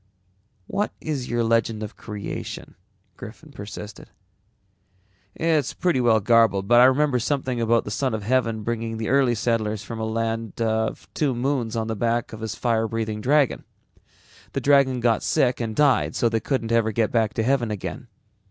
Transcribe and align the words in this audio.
"What 0.65 0.91
is 0.99 1.29
your 1.29 1.43
legend 1.43 1.83
of 1.83 1.95
creation?" 1.95 2.73
Griffin 3.17 3.51
persisted. 3.51 4.09
"It's 5.35 5.75
pretty 5.75 6.01
well 6.01 6.19
garbled 6.19 6.67
but 6.67 6.81
I 6.81 6.85
remember 6.85 7.19
something 7.19 7.61
about 7.61 7.83
the 7.85 7.91
Son 7.91 8.15
of 8.15 8.23
Heaven 8.23 8.63
bringing 8.63 8.97
the 8.97 9.09
early 9.09 9.35
settlers 9.35 9.83
from 9.83 9.99
a 9.99 10.03
land 10.05 10.59
of 10.59 11.07
two 11.13 11.35
moons 11.35 11.75
on 11.75 11.85
the 11.85 11.95
back 11.95 12.33
of 12.33 12.41
his 12.41 12.55
fire 12.55 12.87
breathing 12.87 13.21
dragon. 13.21 13.63
The 14.53 14.61
dragon 14.61 15.01
got 15.01 15.21
sick 15.21 15.61
and 15.61 15.75
died 15.75 16.15
so 16.15 16.29
they 16.29 16.39
couldn't 16.39 16.71
ever 16.71 16.91
get 16.91 17.11
back 17.11 17.35
to 17.35 17.43
heaven 17.43 17.69
again. 17.69 18.07